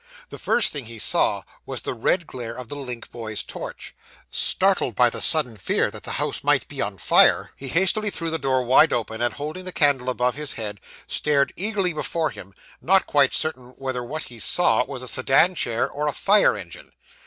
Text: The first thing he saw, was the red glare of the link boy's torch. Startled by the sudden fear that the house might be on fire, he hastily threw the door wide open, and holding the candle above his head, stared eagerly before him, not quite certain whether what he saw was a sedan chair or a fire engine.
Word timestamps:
The 0.29 0.39
first 0.39 0.71
thing 0.71 0.85
he 0.85 0.97
saw, 0.97 1.43
was 1.63 1.83
the 1.83 1.93
red 1.93 2.25
glare 2.25 2.55
of 2.57 2.69
the 2.69 2.75
link 2.75 3.11
boy's 3.11 3.43
torch. 3.43 3.93
Startled 4.31 4.95
by 4.95 5.11
the 5.11 5.21
sudden 5.21 5.57
fear 5.57 5.91
that 5.91 6.01
the 6.01 6.13
house 6.13 6.43
might 6.43 6.67
be 6.67 6.81
on 6.81 6.97
fire, 6.97 7.51
he 7.55 7.67
hastily 7.67 8.09
threw 8.09 8.31
the 8.31 8.39
door 8.39 8.63
wide 8.63 8.91
open, 8.93 9.21
and 9.21 9.35
holding 9.35 9.63
the 9.63 9.71
candle 9.71 10.09
above 10.09 10.33
his 10.33 10.53
head, 10.53 10.79
stared 11.05 11.53
eagerly 11.55 11.93
before 11.93 12.31
him, 12.31 12.55
not 12.81 13.05
quite 13.05 13.35
certain 13.35 13.75
whether 13.77 14.03
what 14.03 14.23
he 14.23 14.39
saw 14.39 14.83
was 14.83 15.03
a 15.03 15.07
sedan 15.07 15.53
chair 15.53 15.87
or 15.87 16.07
a 16.07 16.13
fire 16.13 16.57
engine. 16.57 16.93